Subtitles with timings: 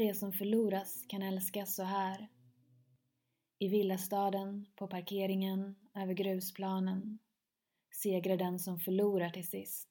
[0.00, 2.28] det som förloras kan älskas så här.
[3.58, 7.18] I villastaden, på parkeringen, över grusplanen
[8.02, 9.88] segrar den som förlorar till sist.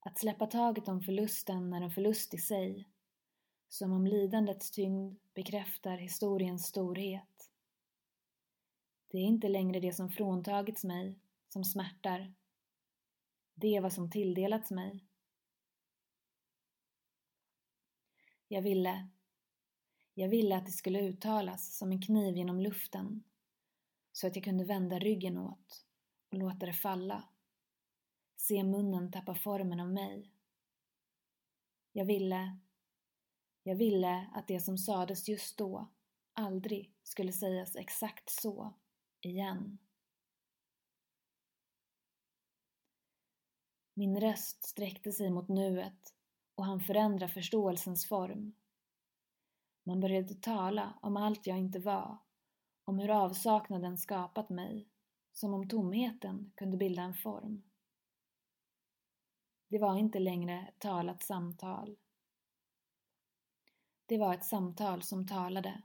[0.00, 2.88] Att släppa taget om förlusten är en förlust i sig,
[3.68, 7.50] som om lidandets tyngd bekräftar historiens storhet.
[9.08, 12.34] Det är inte längre det som fråntagits mig som smärtar.
[13.54, 15.05] Det är vad som tilldelats mig.
[18.48, 19.08] Jag ville,
[20.14, 23.24] jag ville att det skulle uttalas som en kniv genom luften
[24.12, 25.86] så att jag kunde vända ryggen åt
[26.30, 27.28] och låta det falla.
[28.36, 30.32] Se munnen tappa formen av mig.
[31.92, 32.58] Jag ville,
[33.62, 35.92] jag ville att det som sades just då
[36.32, 38.74] aldrig skulle sägas exakt så
[39.20, 39.78] igen.
[43.94, 46.15] Min röst sträckte sig mot nuet
[46.56, 48.54] och han förändra förståelsens form.
[49.82, 52.18] Man började tala om allt jag inte var,
[52.84, 54.88] om hur avsaknaden skapat mig,
[55.32, 57.62] som om tomheten kunde bilda en form.
[59.68, 61.96] Det var inte längre ett talat samtal.
[64.06, 65.82] Det var ett samtal som talade.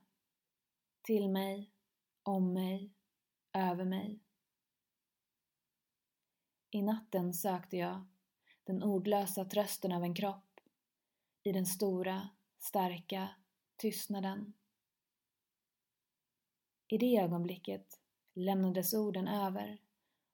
[1.02, 1.72] Till mig,
[2.24, 2.94] om mig,
[3.54, 4.20] över mig.
[6.70, 8.08] I natten sökte jag
[8.64, 10.51] den ordlösa trösten av en kropp
[11.44, 13.30] i den stora, starka
[13.78, 14.54] tystnaden.
[16.88, 18.00] I det ögonblicket
[18.34, 19.82] lämnades orden över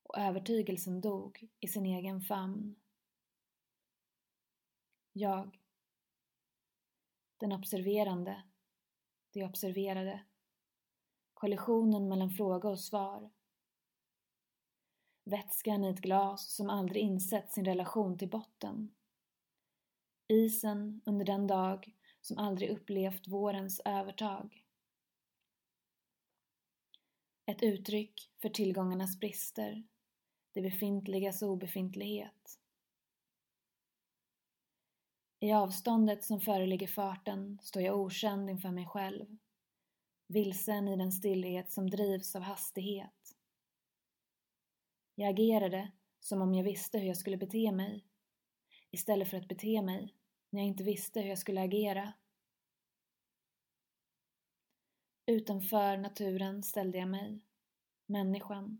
[0.03, 2.75] och övertygelsen dog i sin egen famn.
[5.13, 5.59] Jag.
[7.37, 8.43] Den observerande.
[9.33, 10.25] Det observerade.
[11.33, 13.31] Kollisionen mellan fråga och svar.
[15.23, 18.96] Vätskan i ett glas som aldrig insett sin relation till botten.
[20.29, 24.63] Isen under den dag som aldrig upplevt vårens övertag.
[27.45, 29.87] Ett uttryck för tillgångarnas brister,
[30.53, 32.59] det befintligas obefintlighet.
[35.39, 39.37] I avståndet som föreligger farten står jag okänd inför mig själv,
[40.27, 43.35] vilsen i den stillhet som drivs av hastighet.
[45.15, 48.05] Jag agerade som om jag visste hur jag skulle bete mig,
[48.91, 50.16] istället för att bete mig
[50.57, 52.13] när jag inte visste hur jag skulle agera.
[55.25, 57.41] Utanför naturen ställde jag mig,
[58.05, 58.79] människan.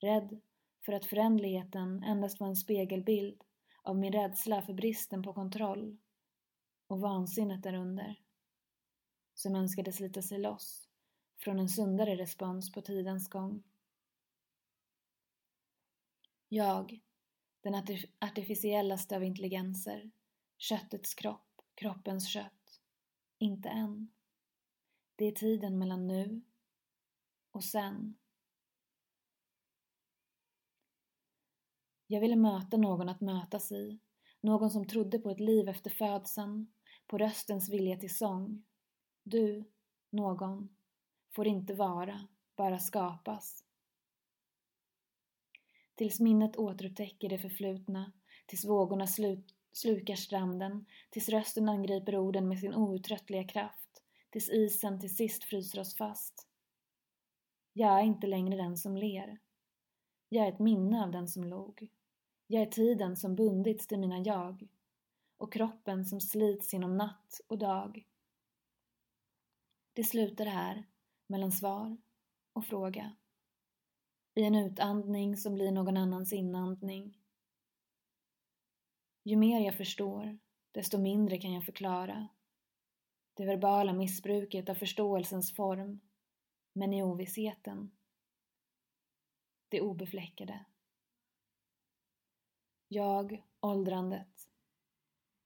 [0.00, 0.40] Rädd
[0.84, 3.44] för att förändligheten endast var en spegelbild
[3.82, 5.96] av min rädsla för bristen på kontroll
[6.86, 8.20] och vansinnet därunder,
[9.34, 10.88] som önskade slita sig loss
[11.36, 13.62] från en sundare respons på tidens gång.
[16.48, 17.00] Jag,
[17.60, 17.74] den
[18.20, 20.10] artificiellaste av intelligenser,
[20.58, 22.80] Köttets kropp, kroppens kött.
[23.38, 24.12] Inte än.
[25.16, 26.42] Det är tiden mellan nu
[27.50, 28.18] och sen.
[32.06, 33.98] Jag ville möta någon att mötas i,
[34.40, 36.72] någon som trodde på ett liv efter födseln,
[37.06, 38.64] på röstens vilja till sång.
[39.22, 39.70] Du,
[40.10, 40.76] någon,
[41.34, 43.64] får inte vara, bara skapas.
[45.94, 48.12] Tills minnet återupptäcker det förflutna,
[48.46, 55.00] tills vågorna slut slukar stranden, tills rösten angriper orden med sin outtröttliga kraft, tills isen
[55.00, 56.48] till sist fryser oss fast.
[57.72, 59.38] Jag är inte längre den som ler.
[60.28, 61.88] Jag är ett minne av den som log.
[62.46, 64.68] Jag är tiden som bundits till mina jag
[65.36, 68.06] och kroppen som slits genom natt och dag.
[69.92, 70.86] Det slutar här,
[71.26, 71.96] mellan svar
[72.52, 73.16] och fråga.
[74.34, 77.18] I en utandning som blir någon annans inandning
[79.26, 80.38] ju mer jag förstår,
[80.72, 82.28] desto mindre kan jag förklara.
[83.34, 86.00] Det verbala missbruket av förståelsens form,
[86.72, 87.96] men i ovissheten.
[89.68, 90.64] Det obefläckade.
[92.88, 94.48] Jag, åldrandet.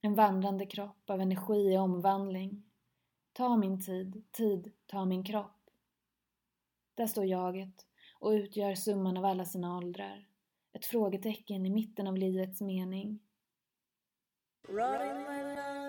[0.01, 2.63] En vandrande kropp av energi i omvandling.
[3.33, 5.69] Ta min tid, tid, ta min kropp.
[6.95, 7.87] Där står jaget
[8.19, 10.27] och utgör summan av alla sina åldrar.
[10.73, 13.19] Ett frågetecken i mitten av livets mening
[14.69, 15.81] Running my life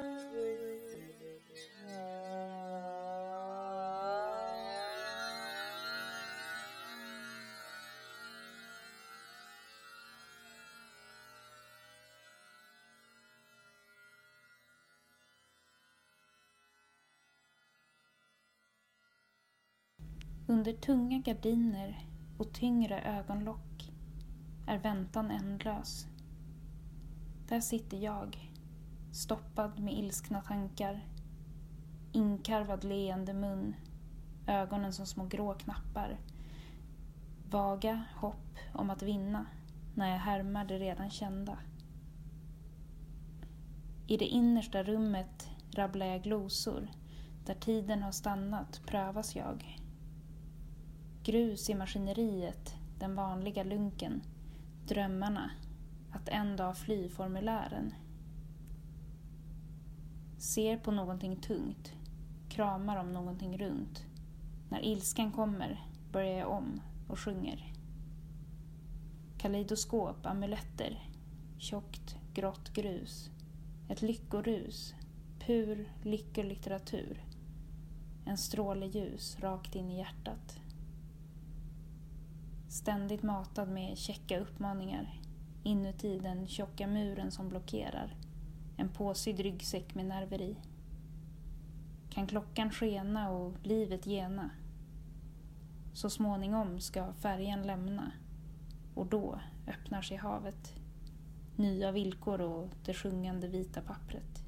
[20.47, 22.07] Under tunga gardiner
[22.39, 23.91] och tyngre ögonlock
[24.67, 26.07] är väntan ändlös.
[27.49, 28.52] Där sitter jag
[29.13, 31.07] Stoppad med ilskna tankar.
[32.13, 33.75] Inkarvad leende mun.
[34.47, 36.19] Ögonen som små grå knappar.
[37.51, 39.47] Vaga hopp om att vinna
[39.95, 41.59] när jag härmar det redan kända.
[44.07, 46.89] I det innersta rummet rabblar jag glosor.
[47.47, 49.79] Där tiden har stannat prövas jag.
[51.23, 54.23] Grus i maskineriet, den vanliga lunken.
[54.89, 55.51] Drömmarna,
[56.13, 57.95] att en dag fly formulären.
[60.43, 61.93] Ser på någonting tungt,
[62.49, 64.05] kramar om någonting runt.
[64.69, 67.73] När ilskan kommer börjar jag om och sjunger.
[69.39, 71.09] Kaleidoskop, amuletter,
[71.59, 73.31] tjockt, grått grus.
[73.89, 74.95] Ett lyckorus,
[75.47, 77.25] pur lyckolitteratur.
[78.25, 80.59] En stråle ljus rakt in i hjärtat.
[82.69, 85.21] Ständigt matad med käcka uppmaningar.
[85.63, 88.17] Inuti den tjocka muren som blockerar.
[88.77, 90.57] En påsydd ryggsäck med nerver i.
[92.11, 94.51] Kan klockan skena och livet gena.
[95.93, 98.13] Så småningom ska färjan lämna
[98.95, 100.75] och då öppnar sig havet.
[101.57, 104.45] Nya villkor och det sjungande vita pappret.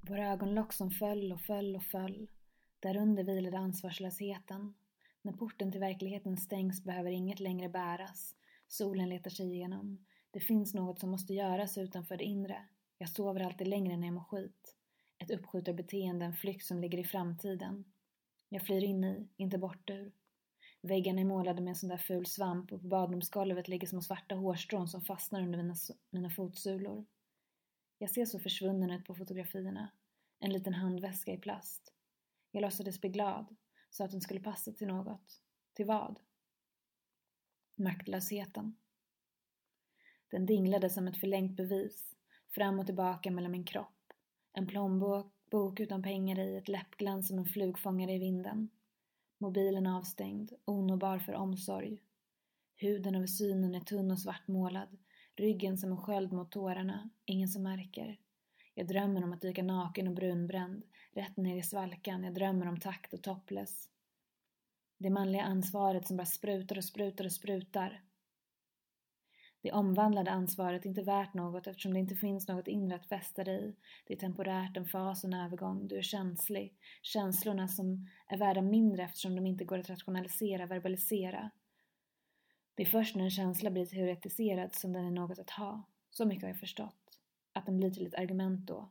[0.00, 2.28] Våra ögonlock som föll och föll och föll.
[2.80, 4.74] Därunder vilade ansvarslösheten.
[5.22, 8.34] När porten till verkligheten stängs behöver inget längre bäras.
[8.68, 10.06] Solen letar sig igenom.
[10.30, 12.68] Det finns något som måste göras utanför det inre.
[12.98, 14.76] Jag sover alltid längre när jag mår skit.
[15.18, 17.84] Ett uppskjutarbeteende, en flykt som ligger i framtiden.
[18.48, 20.12] Jag flyr in i, inte bort ur.
[20.82, 24.34] Väggarna är målade med en sån där ful svamp och på badrumsgolvet ligger små svarta
[24.34, 25.74] hårstrån som fastnar under mina,
[26.10, 27.06] mina fotsulor.
[27.98, 29.90] Jag ser så försvunnen ut på fotografierna.
[30.38, 31.92] En liten handväska i plast.
[32.50, 33.56] Jag låtsades bli glad,
[33.90, 35.42] så att den skulle passa till något.
[35.72, 36.20] Till vad?
[37.74, 38.76] Maktlösheten.
[40.30, 42.16] Den dinglade som ett förlängt bevis,
[42.54, 44.12] fram och tillbaka mellan min kropp.
[44.52, 48.68] En plånbok bok utan pengar i, ett läppglans som en flugfångare i vinden.
[49.38, 52.02] Mobilen avstängd, onåbar för omsorg.
[52.76, 54.98] Huden över synen är tunn och svartmålad,
[55.36, 58.18] ryggen som en sköld mot tårarna, ingen som märker.
[58.74, 62.80] Jag drömmer om att dyka naken och brunbränd, rätt ner i svalkan, jag drömmer om
[62.80, 63.88] takt och topless.
[64.98, 68.02] Det manliga ansvaret som bara sprutar och sprutar och sprutar.
[69.62, 73.44] Det omvandlade ansvaret är inte värt något eftersom det inte finns något inre att fästa
[73.44, 73.76] dig i.
[74.06, 75.88] Det är temporärt, en fas och en övergång.
[75.88, 76.74] Du är känslig.
[77.02, 81.50] Känslorna som är värda mindre eftersom de inte går att rationalisera, verbalisera.
[82.74, 85.88] Det är först när en känsla blir teoretiserad som den är något att ha.
[86.10, 87.18] Så mycket har jag förstått.
[87.52, 88.90] Att den blir till ett argument då.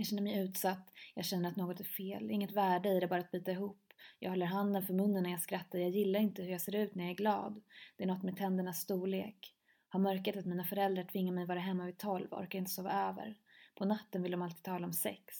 [0.00, 0.92] Jag känner mig utsatt.
[1.14, 2.30] Jag känner att något är fel.
[2.30, 3.92] Inget värde i det, bara att bita ihop.
[4.18, 5.78] Jag håller handen för munnen när jag skrattar.
[5.78, 7.62] Jag gillar inte hur jag ser ut när jag är glad.
[7.96, 9.54] Det är något med tändernas storlek.
[9.88, 13.36] Har mörkat att mina föräldrar tvingar mig vara hemma vid tolv, orkar inte sova över.
[13.74, 15.36] På natten vill de alltid tala om sex.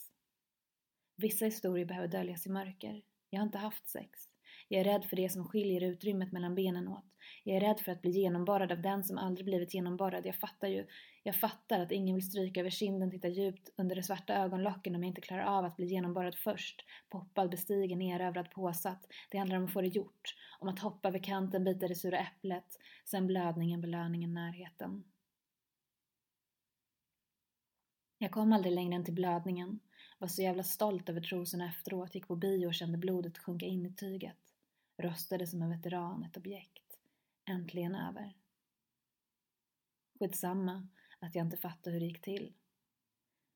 [1.17, 3.03] Vissa historier behöver döljas i mörker.
[3.31, 4.11] Jag har inte haft sex.
[4.69, 7.05] Jag är rädd för det som skiljer utrymmet mellan benen åt.
[7.45, 10.27] Jag är rädd för att bli genomborrad av den som aldrig blivit genomborrad.
[10.27, 10.87] Jag fattar ju,
[11.23, 15.03] jag fattar att ingen vill stryka över kinden, titta djupt under de svarta ögonlocken om
[15.03, 16.85] jag inte klarar av att bli genomborrad först.
[17.09, 19.07] Poppad, bestigen, erövrad, påsatt.
[19.31, 20.37] Det handlar om att få det gjort.
[20.59, 22.79] Om att hoppa över kanten, bita det sura äpplet.
[23.05, 25.05] Sen blödningen, belöningen, närheten.
[28.19, 29.81] Jag kom aldrig längre än till blödningen.
[30.19, 33.87] Var så jävla stolt över trosorna efteråt, gick på bio och kände blodet sjunka in
[33.87, 34.37] i tyget.
[34.99, 36.99] Rostade som en veteran, ett objekt.
[37.45, 38.35] Äntligen över.
[40.19, 40.89] Skitsamma
[41.27, 42.53] att jag inte fattar hur det gick till.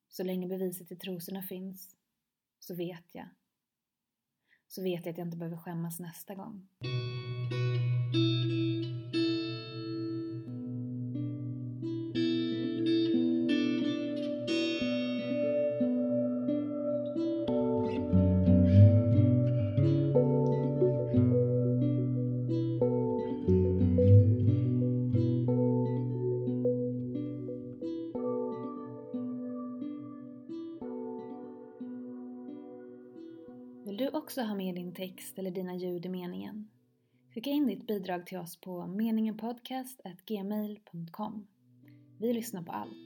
[0.09, 1.97] Så länge beviset i trosorna finns,
[2.59, 3.29] så vet jag.
[4.67, 6.69] Så vet jag att jag inte behöver skämmas nästa gång.
[33.95, 36.69] Vill du också ha med din text eller dina ljud i meningen?
[37.35, 41.47] Skicka in ditt bidrag till oss på meningenpodcast.gmail.com
[42.19, 43.04] Vi lyssnar på allt.